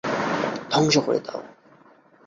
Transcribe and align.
ধ্বংস 0.71 0.95
করে 0.97 1.19
দাও! 1.19 1.41